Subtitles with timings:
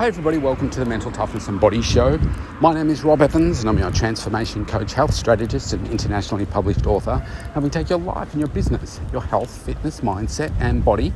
[0.00, 2.16] Hi, everybody, welcome to the Mental Toughness and Body Show.
[2.58, 6.86] My name is Rob Evans, and I'm your transformation coach, health strategist, and internationally published
[6.86, 7.22] author.
[7.54, 11.12] We take your life and your business, your health, fitness, mindset, and body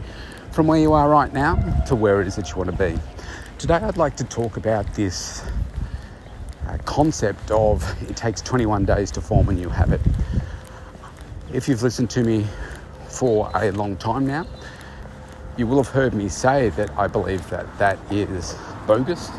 [0.51, 1.55] from where you are right now
[1.87, 3.01] to where it is that you want to be.
[3.57, 5.43] Today, I'd like to talk about this
[6.67, 10.03] uh, concept of it takes 21 days to form a new habit.
[11.55, 12.47] If you've listened to me
[13.09, 14.47] for a long time now,
[15.57, 18.55] you will have heard me say that I believe that that is
[18.87, 19.31] bogus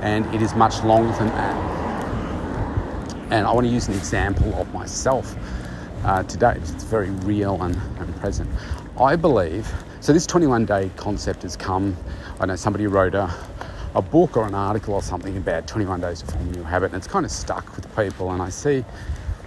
[0.00, 1.76] and it is much longer than that.
[3.30, 5.36] And I want to use an example of myself
[6.04, 8.48] uh, today it's very real and, and present.
[9.00, 11.96] I believe, so this 21 day concept has come,
[12.38, 13.32] I know somebody wrote a,
[13.94, 16.92] a book or an article or something about 21 days to form a new habit
[16.92, 18.84] and it's kind of stuck with people and I see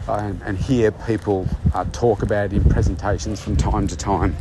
[0.08, 4.36] and hear people uh, talk about it in presentations from time to time.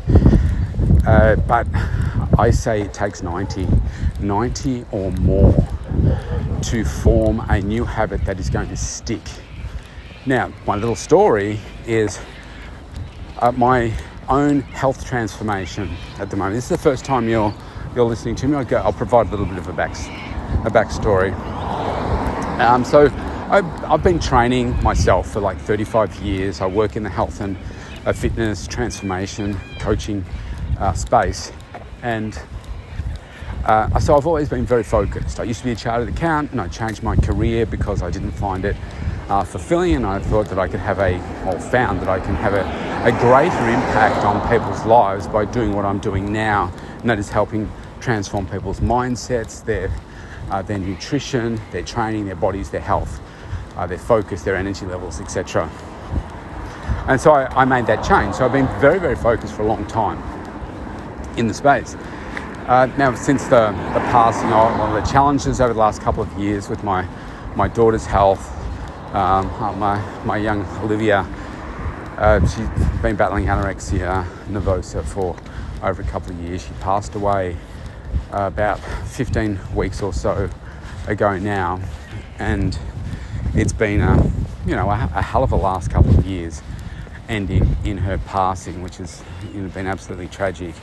[1.06, 1.66] Uh, but
[2.38, 3.66] I say it takes 90,
[4.20, 5.54] 90 or more
[6.62, 9.20] to form a new habit that is going to stick.
[10.26, 12.20] Now, my little story is
[13.38, 13.92] uh, my
[14.28, 16.56] own health transformation at the moment.
[16.56, 17.54] This is the first time you're
[17.94, 18.56] you're listening to me.
[18.56, 19.92] I'll, go, I'll provide a little bit of a back
[20.66, 21.32] a backstory.
[22.60, 23.08] Um, so,
[23.50, 26.60] I've, I've been training myself for like 35 years.
[26.60, 27.56] I work in the health and
[28.04, 30.22] uh, fitness transformation coaching
[30.78, 31.50] uh, space.
[32.02, 32.38] And
[33.68, 35.38] uh, so I've always been very focused.
[35.38, 38.30] I used to be a chartered accountant and I changed my career because I didn't
[38.30, 38.74] find it
[39.28, 41.16] uh, fulfilling and I thought that I could have a,
[41.46, 42.62] or found that I can have a,
[43.06, 47.28] a greater impact on people's lives by doing what I'm doing now, and that is
[47.28, 49.90] helping transform people's mindsets, their,
[50.50, 53.20] uh, their nutrition, their training, their bodies, their health,
[53.76, 55.70] uh, their focus, their energy levels, etc.
[57.06, 58.36] And so I, I made that change.
[58.36, 60.22] So I've been very, very focused for a long time
[61.36, 61.96] in the space.
[62.68, 66.22] Uh, now, since the, the passing on, one of the challenges over the last couple
[66.22, 67.02] of years with my,
[67.56, 68.54] my daughter's health,
[69.14, 71.20] um, uh, my, my young Olivia,
[72.18, 72.68] uh, she's
[73.00, 75.34] been battling anorexia nervosa for
[75.82, 76.62] over a couple of years.
[76.62, 77.56] She passed away
[78.34, 80.50] uh, about 15 weeks or so
[81.06, 81.80] ago now,
[82.38, 82.78] and
[83.54, 84.30] it's been a,
[84.66, 86.60] you know, a, a hell of a last couple of years
[87.30, 89.22] ending in her passing, which has
[89.54, 90.74] you know, been absolutely tragic.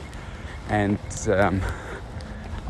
[0.68, 1.62] And um,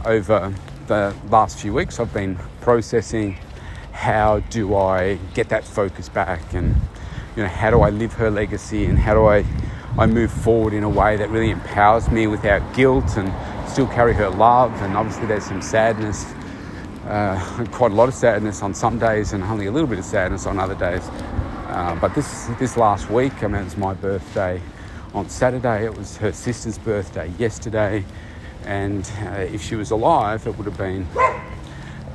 [0.04, 0.52] over
[0.86, 3.38] the last few weeks, I've been processing
[3.92, 6.74] how do I get that focus back and
[7.34, 9.44] you know how do I live her legacy and how do I
[9.98, 13.32] I move forward in a way that really empowers me without guilt and
[13.68, 14.70] still carry her love.
[14.82, 16.26] And obviously there's some sadness
[17.06, 20.04] uh, quite a lot of sadness on some days and only a little bit of
[20.04, 21.08] sadness on other days.
[21.68, 24.60] Uh, but this this last week I mean it's my birthday
[25.16, 25.86] on Saturday.
[25.86, 28.04] It was her sister's birthday yesterday,
[28.66, 31.06] and uh, if she was alive, it would have been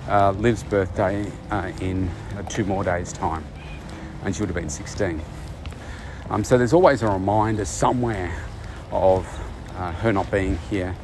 [0.08, 2.08] uh, Liv's birthday uh, in
[2.38, 3.44] uh, two more days' time,
[4.24, 5.20] and she would have been 16.
[6.30, 8.32] Um, so there's always a reminder somewhere
[8.92, 9.26] of
[9.78, 10.96] uh, her not being here,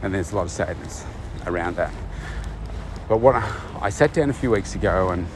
[0.00, 1.04] and there's a lot of sadness
[1.46, 1.92] around that.
[3.10, 3.52] But what I,
[3.82, 5.26] I sat down a few weeks ago and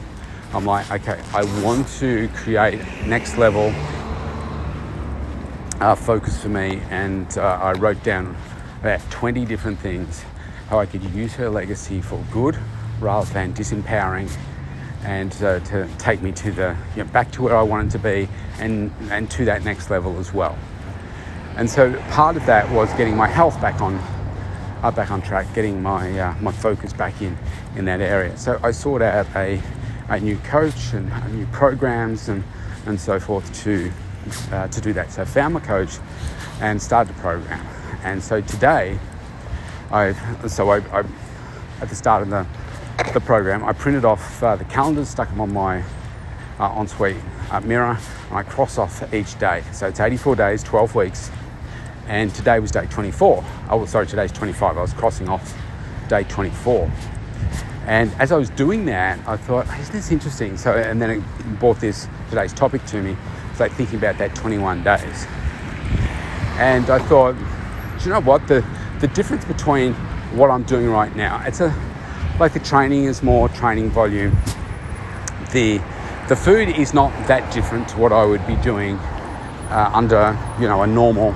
[0.51, 3.71] I'm like, okay, I want to create next level
[5.79, 8.35] uh, focus for me, and uh, I wrote down
[8.81, 10.23] about 20 different things
[10.69, 12.57] how I could use her legacy for good
[12.99, 14.29] rather than disempowering,
[15.03, 17.99] and uh, to take me to the you know, back to where I wanted to
[17.99, 18.27] be,
[18.59, 20.57] and and to that next level as well.
[21.55, 23.95] And so part of that was getting my health back on
[24.83, 27.37] uh, back on track, getting my uh, my focus back in
[27.75, 28.35] in that area.
[28.37, 29.61] So I sought out a
[30.09, 32.43] a new coach and new programs and
[32.85, 33.91] and so forth to
[34.51, 35.11] uh, to do that.
[35.11, 35.97] So I found my coach
[36.61, 37.65] and started the program.
[38.03, 38.99] And so today,
[39.91, 40.13] I
[40.47, 41.03] so I, I
[41.81, 42.45] at the start of the
[43.13, 45.83] the program, I printed off uh, the calendars, stuck them on my
[46.59, 47.17] uh, ensuite
[47.51, 47.97] uh, mirror,
[48.29, 49.63] and I cross off each day.
[49.71, 51.31] So it's 84 days, 12 weeks,
[52.07, 53.43] and today was day 24.
[53.69, 54.77] Oh, sorry, today's 25.
[54.77, 55.55] I was crossing off
[56.09, 56.91] day 24.
[57.85, 60.57] And as I was doing that, I thought, isn't this interesting?
[60.57, 63.15] So, and then it brought this today's topic to me
[63.59, 65.25] like thinking about that 21 days.
[66.57, 68.47] And I thought, do you know what?
[68.47, 68.65] The,
[68.99, 69.93] the difference between
[70.33, 71.73] what I'm doing right now, it's a,
[72.39, 74.35] like the training is more training volume.
[75.53, 75.79] The,
[76.27, 78.97] the food is not that different to what I would be doing
[79.69, 81.35] uh, under, you know, a normal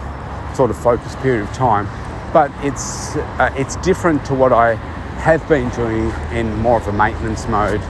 [0.56, 1.88] sort of focus period of time.
[2.34, 4.76] But it's, uh, it's different to what I
[5.22, 7.82] have been doing in more of a maintenance mode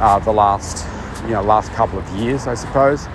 [0.00, 0.86] uh, the last,
[1.24, 3.06] you know, last couple of years, I suppose.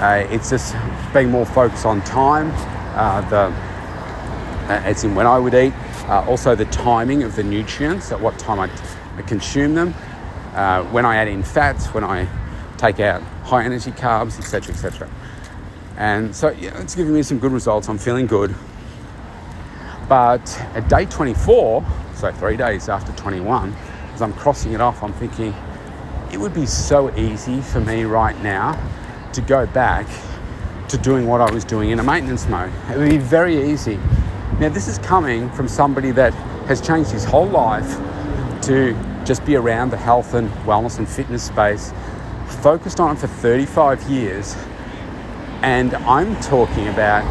[0.00, 0.74] Uh, it's just
[1.12, 2.50] being more focused on time.
[2.96, 3.72] Uh, the
[4.68, 5.72] uh, it's in when I would eat,
[6.08, 8.68] Uh, also, the timing of the nutrients, at what time I,
[9.16, 9.94] I consume them,
[10.54, 12.26] uh, when I add in fats, when I
[12.76, 15.08] take out high energy carbs, etc., etc.
[15.96, 17.88] And so yeah, it's giving me some good results.
[17.88, 18.54] I'm feeling good.
[20.08, 21.84] But at day 24,
[22.14, 23.74] so three days after 21,
[24.14, 25.54] as I'm crossing it off, I'm thinking
[26.32, 28.78] it would be so easy for me right now
[29.32, 30.06] to go back
[30.88, 32.72] to doing what I was doing in a maintenance mode.
[32.90, 33.98] It would be very easy.
[34.58, 36.34] Now, this is coming from somebody that
[36.66, 37.96] has changed his whole life
[38.62, 38.94] to
[39.24, 41.92] just be around the health and wellness and fitness space,
[42.60, 44.56] focused on it for 35 years.
[45.62, 47.22] And I'm talking about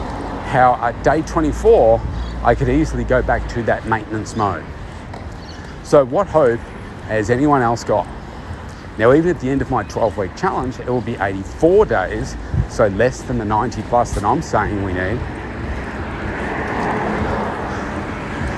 [0.48, 2.01] how at day 24,
[2.44, 4.65] I could easily go back to that maintenance mode.
[5.83, 6.59] So, what hope
[7.07, 8.07] has anyone else got?
[8.97, 12.35] Now, even at the end of my 12 week challenge, it will be 84 days,
[12.69, 15.19] so less than the 90 plus that I'm saying we need.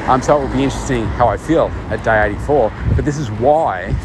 [0.07, 2.73] Um, so it will be interesting how I feel at day 84.
[2.95, 3.95] But this is why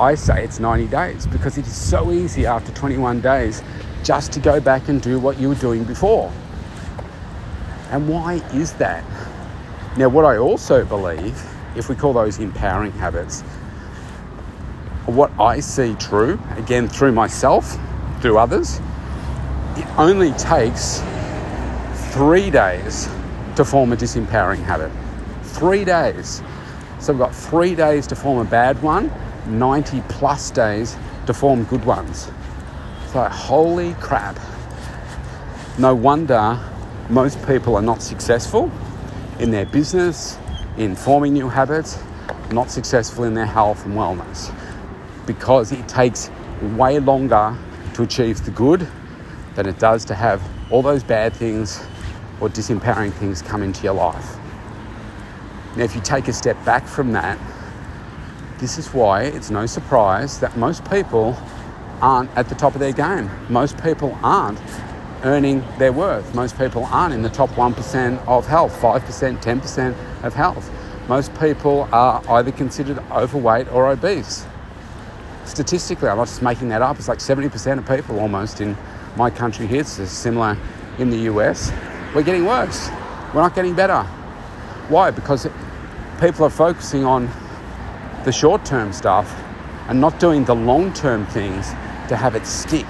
[0.00, 3.62] I say it's 90 days because it is so easy after 21 days
[4.02, 6.32] just to go back and do what you were doing before.
[7.90, 9.04] And why is that?
[9.96, 11.40] Now, what I also believe,
[11.76, 13.44] if we call those empowering habits,
[15.06, 17.78] what I see true, again through myself,
[18.20, 18.80] through others,
[19.76, 21.02] it only takes
[22.12, 23.08] three days
[23.56, 24.90] to form a disempowering habit.
[25.42, 26.42] Three days.
[26.98, 29.10] So we've got three days to form a bad one,
[29.46, 32.30] 90 plus days to form good ones.
[33.12, 34.38] So, holy crap.
[35.78, 36.58] No wonder
[37.08, 38.70] most people are not successful
[39.38, 40.38] in their business,
[40.76, 41.98] in forming new habits,
[42.52, 44.52] not successful in their health and wellness
[45.32, 46.28] because it takes
[46.76, 47.56] way longer
[47.94, 48.84] to achieve the good
[49.54, 50.42] than it does to have
[50.72, 51.80] all those bad things
[52.40, 54.36] or disempowering things come into your life.
[55.76, 57.38] Now, if you take a step back from that,
[58.58, 61.36] this is why it's no surprise that most people
[62.02, 63.30] aren't at the top of their game.
[63.48, 64.58] Most people aren't
[65.22, 66.34] earning their worth.
[66.34, 70.68] Most people aren't in the top 1% of health, 5%, 10% of health.
[71.08, 74.44] Most people are either considered overweight or obese.
[75.50, 78.76] Statistically, I'm not just making that up, it's like 70% of people almost in
[79.16, 80.56] my country here, it's similar
[80.98, 81.72] in the US.
[82.14, 82.88] We're getting worse,
[83.34, 84.04] we're not getting better.
[84.88, 85.10] Why?
[85.10, 85.48] Because
[86.20, 87.28] people are focusing on
[88.24, 89.28] the short term stuff
[89.88, 91.70] and not doing the long term things
[92.06, 92.86] to have it stick.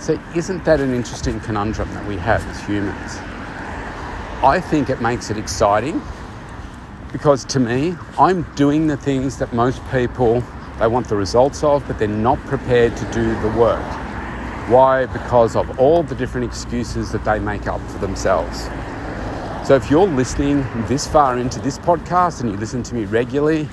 [0.00, 3.18] So, isn't that an interesting conundrum that we have as humans?
[4.42, 6.02] I think it makes it exciting
[7.16, 10.42] because to me, I'm doing the things that most people
[10.78, 13.82] they want the results of, but they're not prepared to do the work.
[14.68, 15.06] Why?
[15.06, 18.64] Because of all the different excuses that they make up for themselves.
[19.66, 23.66] So if you're listening this far into this podcast and you listen to me regularly,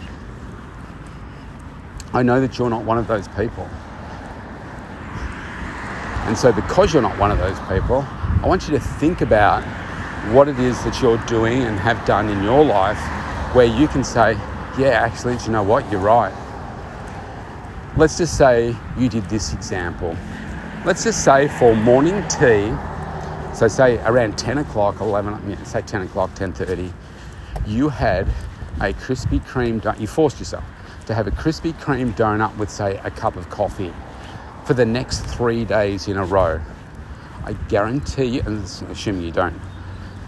[2.14, 3.68] I know that you're not one of those people.
[6.28, 8.06] And so, because you're not one of those people,
[8.42, 9.62] I want you to think about
[10.32, 12.98] what it is that you're doing and have done in your life
[13.54, 14.34] where you can say,
[14.78, 15.90] Yeah, actually, you know what?
[15.92, 16.34] You're right.
[17.96, 20.18] Let's just say you did this example.
[20.84, 22.74] Let's just say for morning tea,
[23.54, 26.92] so say around 10 o'clock, 11, yeah, say 10 o'clock, 10.30,
[27.68, 28.28] you had
[28.82, 30.00] a Krispy Kreme, donut.
[30.00, 30.64] you forced yourself
[31.06, 33.94] to have a Krispy Kreme donut with say a cup of coffee
[34.66, 36.60] for the next three days in a row.
[37.46, 39.60] I guarantee you, and assuming you don't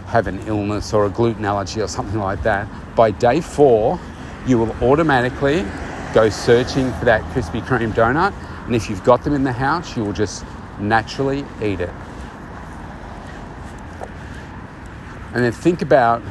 [0.06, 3.98] have an illness or a gluten allergy or something like that, by day four,
[4.46, 5.64] you will automatically
[6.14, 8.32] go searching for that Krispy Kreme donut.
[8.66, 10.44] And if you've got them in the house, you will just
[10.78, 11.90] naturally eat it.
[15.34, 16.22] And then think about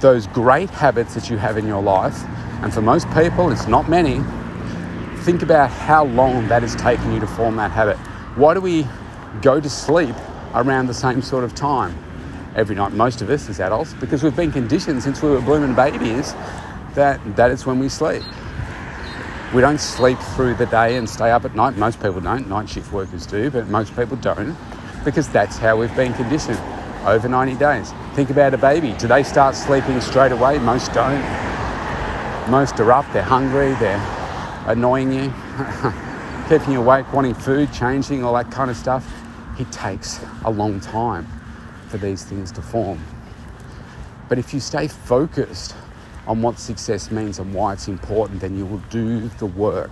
[0.00, 2.24] those great habits that you have in your life.
[2.62, 4.22] And for most people, it's not many.
[5.24, 7.98] Think about how long that has taken you to form that habit.
[8.36, 8.86] Why do we
[9.42, 10.14] go to sleep
[10.54, 11.96] around the same sort of time
[12.56, 12.92] every night?
[12.92, 16.34] Most of us as adults, because we've been conditioned since we were blooming babies
[16.94, 18.22] that that is when we sleep.
[19.54, 21.76] We don't sleep through the day and stay up at night.
[21.76, 22.48] Most people don't.
[22.48, 24.56] Night shift workers do, but most people don't
[25.04, 26.60] because that's how we've been conditioned
[27.06, 27.92] over 90 days.
[28.14, 28.92] Think about a baby.
[28.98, 30.58] Do they start sleeping straight away?
[30.58, 31.20] Most don't.
[32.50, 34.00] Most are up, they're hungry, they're
[34.66, 35.32] annoying you,
[36.48, 39.08] keeping you awake, wanting food, changing, all that kind of stuff.
[39.58, 41.26] It takes a long time
[41.90, 43.02] for these things to form.
[44.28, 45.74] But if you stay focused
[46.26, 49.90] on what success means and why it's important, then you will do the work.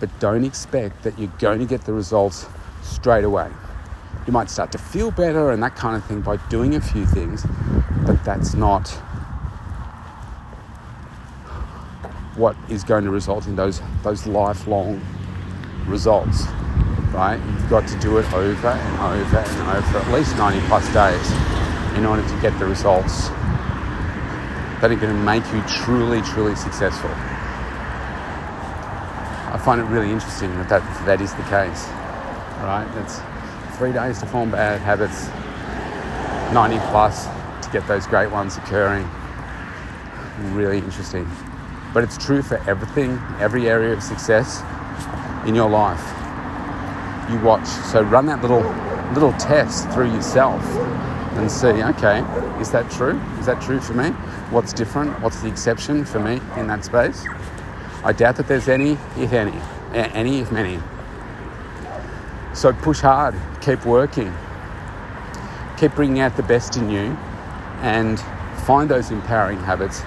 [0.00, 2.46] But don't expect that you're going to get the results
[2.82, 3.50] straight away.
[4.26, 7.06] You might start to feel better and that kind of thing by doing a few
[7.06, 7.46] things,
[8.04, 8.88] but that's not
[12.34, 15.00] what is going to result in those those lifelong
[15.86, 16.44] results.
[17.12, 17.36] Right?
[17.36, 21.96] You've got to do it over and over and over, at least 90 plus days,
[21.96, 23.28] in order to get the results
[24.80, 27.10] that are going to make you truly, truly successful.
[29.48, 31.88] I find it really interesting that that, that is the case.
[32.60, 32.86] Right?
[32.96, 33.20] It's
[33.78, 35.28] three days to form bad habits,
[36.52, 37.26] 90 plus
[37.64, 39.08] to get those great ones occurring.
[40.54, 41.26] Really interesting.
[41.94, 44.62] But it's true for everything, every area of success
[45.46, 46.15] in your life.
[47.30, 47.66] You watch.
[47.66, 48.62] So run that little
[49.12, 50.62] little test through yourself
[51.36, 52.20] and see, okay,
[52.60, 53.20] is that true?
[53.38, 54.10] Is that true for me?
[54.50, 55.20] What's different?
[55.20, 57.24] What's the exception for me in that space?
[58.04, 59.58] I doubt that there's any, if any,
[59.92, 60.80] any, if many.
[62.54, 64.32] So push hard, keep working,
[65.76, 67.16] keep bringing out the best in you,
[67.82, 68.18] and
[68.64, 70.00] find those empowering habits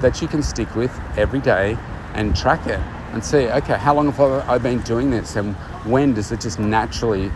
[0.00, 1.78] that you can stick with every day
[2.14, 2.80] and track it
[3.12, 5.56] and see, okay, how long have I been doing this and
[5.86, 7.30] when does it just naturally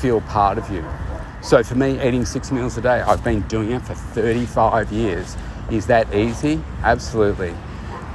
[0.00, 0.84] feel part of you?
[1.42, 5.36] So for me, eating six meals a day, I've been doing it for 35 years.
[5.70, 6.62] Is that easy?
[6.82, 7.54] Absolutely.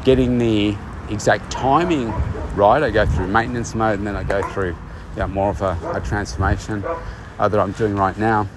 [0.03, 0.75] Getting the
[1.09, 2.11] exact timing
[2.55, 4.75] right, I go through maintenance mode and then I go through
[5.17, 6.83] yeah, more of a, a transformation
[7.39, 8.47] uh, that I'm doing right now.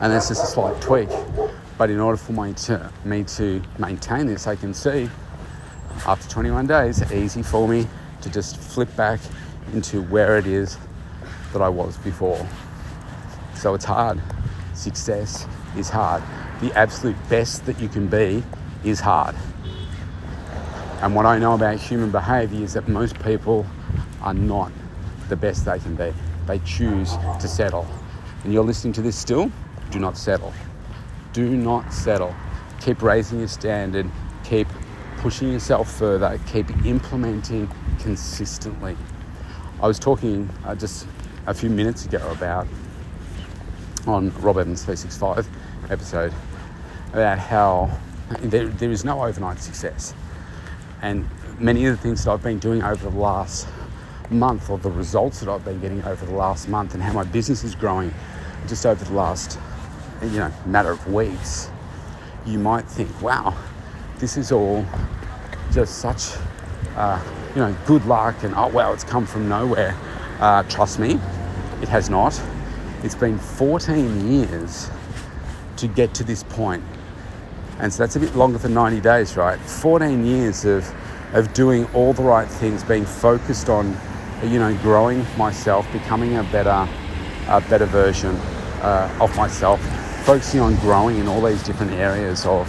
[0.00, 1.08] And that's just a slight tweak.
[1.78, 5.08] But in order for me to, me to maintain this, I can see
[6.06, 7.86] after 21 days, easy for me
[8.22, 9.20] to just flip back
[9.72, 10.78] into where it is
[11.52, 12.46] that I was before.
[13.54, 14.20] So it's hard.
[14.74, 15.46] Success
[15.76, 16.22] is hard.
[16.60, 18.42] The absolute best that you can be
[18.84, 19.34] is hard.
[21.02, 23.66] And what I know about human behavior is that most people
[24.22, 24.72] are not
[25.28, 26.12] the best they can be.
[26.46, 27.86] They choose to settle.
[28.44, 29.50] And you're listening to this still?
[29.90, 30.52] Do not settle.
[31.32, 32.34] Do not settle.
[32.80, 34.10] Keep raising your standard.
[34.44, 34.68] Keep
[35.18, 36.40] pushing yourself further.
[36.46, 37.68] Keep implementing
[37.98, 38.96] consistently.
[39.78, 41.06] I was talking uh, just
[41.46, 42.66] a few minutes ago about
[44.06, 45.46] on Rob Evans 365
[45.90, 46.32] episode
[47.12, 47.90] about how
[48.40, 50.14] there, there is no overnight success.
[51.02, 51.28] And
[51.58, 53.68] many of the things that I've been doing over the last
[54.30, 57.24] month or the results that I've been getting over the last month and how my
[57.24, 58.14] business is growing
[58.66, 59.58] just over the last
[60.22, 61.70] you know matter of weeks
[62.46, 63.54] you might think wow
[64.18, 64.84] this is all
[65.70, 66.32] just such
[66.96, 67.22] uh,
[67.56, 69.96] you know good luck and oh wow it's come from nowhere.
[70.38, 71.18] Uh, trust me
[71.82, 72.40] it has not.
[73.02, 74.88] It's been 14 years
[75.78, 76.84] to get to this point.
[77.80, 79.58] And so that's a bit longer than 90 days right?
[79.58, 80.88] 14 years of
[81.32, 83.96] of doing all the right things being focused on
[84.42, 86.88] you know, growing myself, becoming a better,
[87.48, 88.36] a better version
[88.82, 89.80] uh, of myself,
[90.24, 92.68] focusing on growing in all these different areas of,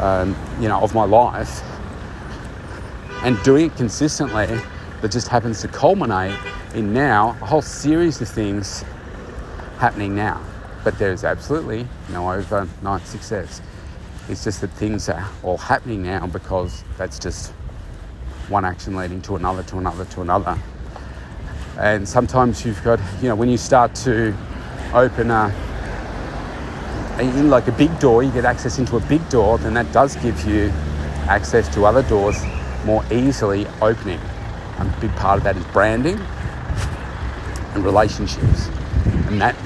[0.00, 1.62] um, you know, of my life,
[3.22, 4.46] and doing it consistently.
[5.00, 6.36] That just happens to culminate
[6.74, 8.84] in now a whole series of things
[9.78, 10.42] happening now.
[10.82, 13.62] But there is absolutely no overnight success.
[14.28, 17.52] It's just that things are all happening now because that's just
[18.48, 20.58] one action leading to another, to another, to another.
[21.78, 24.34] And sometimes you've got, you know, when you start to
[24.92, 25.54] open a,
[27.20, 30.16] in like a big door, you get access into a big door, then that does
[30.16, 30.70] give you
[31.28, 32.36] access to other doors
[32.84, 34.20] more easily opening.
[34.78, 36.18] A big part of that is branding
[37.74, 38.68] and relationships.
[39.26, 39.56] And that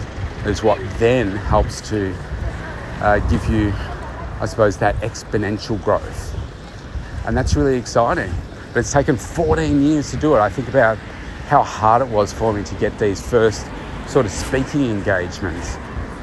[0.46, 2.14] is what then helps to
[3.00, 3.72] uh, give you,
[4.40, 6.36] I suppose, that exponential growth.
[7.26, 8.32] And that's really exciting.
[8.72, 10.40] But it's taken 14 years to do it.
[10.40, 10.96] I think about
[11.48, 13.66] how hard it was for me to get these first
[14.06, 15.76] sort of speaking engagements.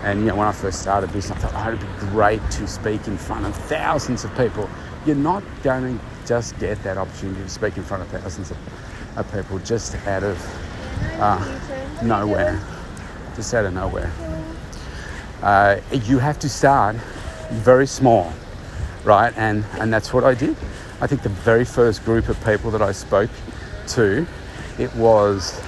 [0.04, 2.68] And you know, when I first started this, I thought oh, it'd be great to
[2.68, 4.70] speak in front of thousands of people.
[5.06, 8.58] You're not going to just get that opportunity to speak in front of thousands of,
[9.18, 10.38] of people just out of
[11.20, 12.62] uh, nowhere.
[13.36, 14.12] Just out of nowhere.
[15.42, 16.96] Uh, you have to start
[17.50, 18.32] very small,
[19.04, 19.36] right?
[19.38, 20.56] And and that's what I did.
[21.02, 23.32] I think the very first group of people that I spoke
[23.88, 24.28] to,
[24.78, 25.60] it was,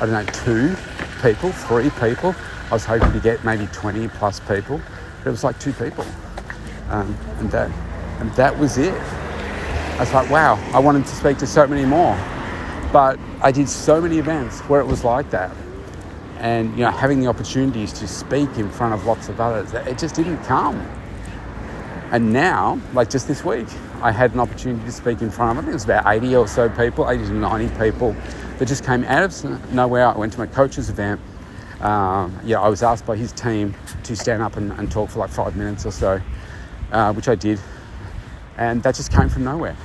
[0.00, 0.76] I don't know, two
[1.22, 2.36] people, three people.
[2.70, 4.80] I was hoping to get maybe 20 plus people,
[5.18, 6.04] but it was like two people.
[6.88, 7.70] Um, and, that,
[8.20, 8.94] and that was it.
[9.98, 12.16] I was like, wow, I wanted to speak to so many more.
[12.92, 15.50] But I did so many events where it was like that.
[16.38, 19.98] And, you know, having the opportunities to speak in front of lots of others, it
[19.98, 20.76] just didn't come.
[22.12, 23.66] And now, like just this week,
[24.00, 26.36] I had an opportunity to speak in front of, I think it was about 80
[26.36, 28.14] or so people, 80 to 90 people
[28.58, 30.06] that just came out of nowhere.
[30.06, 31.20] I went to my coach's event.
[31.80, 33.74] Um, yeah, I was asked by his team
[34.04, 36.20] to stand up and, and talk for like five minutes or so,
[36.92, 37.58] uh, which I did,
[38.56, 39.76] and that just came from nowhere.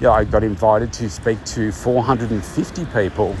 [0.00, 3.34] Yeah, I got invited to speak to 450 people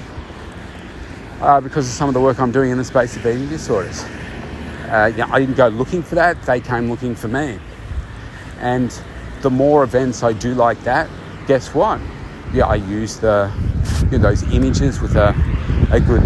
[1.40, 4.02] uh, because of some of the work I'm doing in the space of eating disorders.
[4.88, 7.58] Uh, yeah, I didn't go looking for that; they came looking for me.
[8.60, 8.90] And
[9.42, 11.08] the more events I do like that,
[11.46, 12.00] guess what?
[12.52, 13.52] Yeah, I use the
[14.10, 15.34] you know, those images with a,
[15.92, 16.22] a good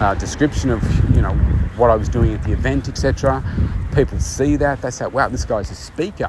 [0.00, 0.82] uh, description of
[1.14, 1.32] you know
[1.76, 3.42] what I was doing at the event, etc.
[3.94, 6.28] People see that they say, "Wow, this guy's a speaker,"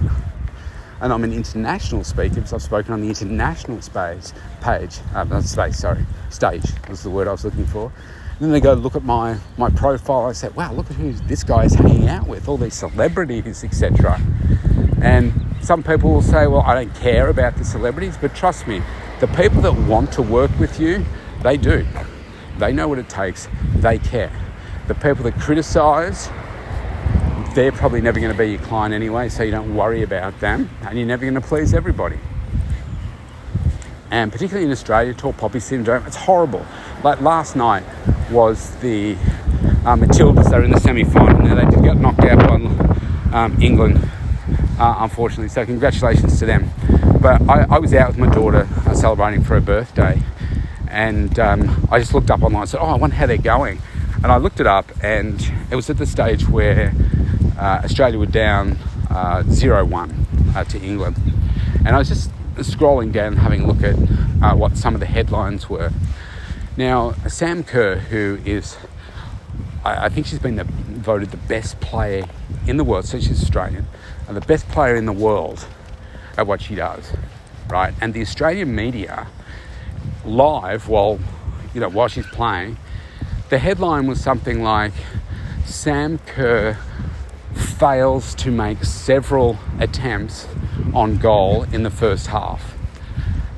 [1.01, 5.43] and I'm an international speaker because I've spoken on the international space page, uh, not
[5.43, 7.91] space, sorry, stage was the word I was looking for.
[8.37, 10.25] And then they go look at my my profile.
[10.25, 13.63] I say, "Wow, look at who this guy is hanging out with, all these celebrities,
[13.63, 14.19] etc."
[15.01, 18.81] And some people will say, "Well, I don't care about the celebrities," but trust me,
[19.21, 21.05] the people that want to work with you,
[21.43, 21.85] they do.
[22.57, 24.31] They know what it takes, they care.
[24.87, 26.29] The people that criticize,
[27.55, 30.69] they're probably never going to be your client anyway, so you don't worry about them,
[30.81, 32.19] and you're never going to please everybody.
[34.11, 36.65] And particularly in Australia, tall poppy syndrome, it's horrible.
[37.01, 37.83] Like last night
[38.29, 39.13] was the
[39.85, 41.39] uh, Matildas, they're in the semi final.
[41.39, 42.55] Now they did get knocked out by
[43.33, 44.05] um, England,
[44.77, 46.69] uh, unfortunately, so congratulations to them.
[47.21, 50.21] But I, I was out with my daughter uh, celebrating for her birthday,
[50.89, 53.81] and um, I just looked up online and said, Oh, I wonder how they're going.
[54.15, 56.93] And I looked it up, and it was at the stage where
[57.57, 58.77] uh, Australia were down
[59.09, 61.17] uh, 0 1 uh, to England.
[61.85, 63.95] And I was just scrolling down having a look at
[64.41, 65.91] uh, what some of the headlines were.
[66.77, 68.77] Now, Sam Kerr, who is,
[69.83, 72.25] I, I think she's been the, voted the best player
[72.67, 73.87] in the world, so she's Australian,
[74.27, 75.65] and the best player in the world
[76.37, 77.13] at what she does,
[77.69, 77.93] right?
[78.01, 79.27] And the Australian media,
[80.25, 81.19] live while
[81.73, 82.77] you know while she's playing,
[83.49, 84.93] the headline was something like
[85.65, 86.77] Sam Kerr
[87.77, 90.47] fails to make several attempts
[90.93, 92.73] on goal in the first half.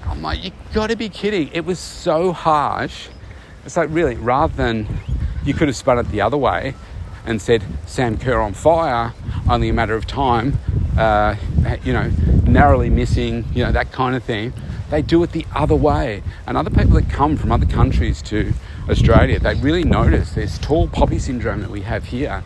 [0.06, 1.50] I'm like, you gotta be kidding.
[1.54, 3.10] It was so harsh.
[3.66, 4.88] It's like, really, rather than
[5.46, 6.74] you could have spun it the other way
[7.26, 9.14] and said, Sam Kerr on fire,
[9.50, 10.58] only a matter of time,
[10.98, 11.36] uh,
[11.84, 12.10] you know,
[12.46, 14.54] narrowly missing, you know, that kind of thing.
[14.90, 16.24] They do it the other way.
[16.48, 18.54] And other people that come from other countries to
[18.90, 22.44] Australia, they really notice this tall poppy syndrome that we have here.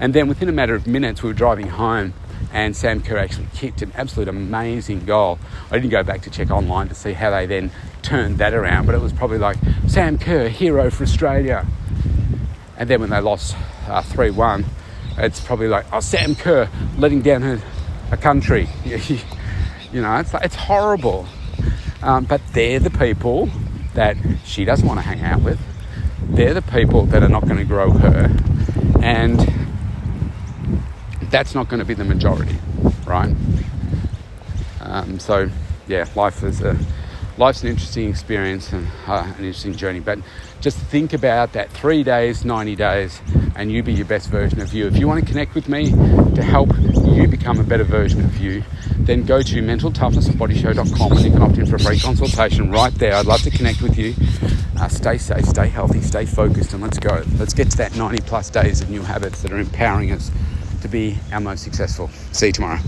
[0.00, 2.14] And then within a matter of minutes, we were driving home
[2.52, 5.38] and Sam Kerr actually kicked an absolute amazing goal.
[5.70, 7.70] I didn't go back to check online to see how they then
[8.02, 11.66] turned that around, but it was probably like Sam Kerr, hero for Australia.
[12.76, 14.64] And then when they lost uh, 3 uh, 1,
[15.18, 17.62] it's probably like, oh, Sam Kerr letting down her,
[18.10, 18.68] a country.
[18.84, 21.26] you know, it's, like, it's horrible.
[22.02, 23.48] Um, but they're the people
[23.94, 25.60] that she doesn't want to hang out with.
[26.22, 28.34] They're the people that are not going to grow her.
[29.02, 29.38] And
[31.32, 32.56] that's not going to be the majority,
[33.06, 33.34] right?
[34.80, 35.48] Um, so,
[35.88, 36.78] yeah, life is a
[37.38, 40.00] life's an interesting experience and uh, an interesting journey.
[40.00, 40.18] But
[40.60, 43.20] just think about that three days, 90 days,
[43.56, 44.86] and you be your best version of you.
[44.86, 46.68] If you want to connect with me to help
[47.04, 48.62] you become a better version of you,
[48.98, 53.14] then go to mentaltoughnessandbodyshow.com and you can opt in for a free consultation right there.
[53.14, 54.14] I'd love to connect with you.
[54.78, 57.22] Uh, stay safe, stay healthy, stay focused, and let's go.
[57.38, 60.30] Let's get to that 90 plus days of new habits that are empowering us
[60.82, 62.08] to be our most successful.
[62.32, 62.82] See you tomorrow.